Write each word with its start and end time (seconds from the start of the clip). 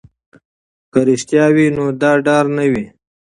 که 0.91 0.99
رښتیا 1.07 1.45
وي 1.55 1.67
نو 1.75 1.85
ډار 2.27 2.45
نه 2.57 2.65
وي. 2.71 2.85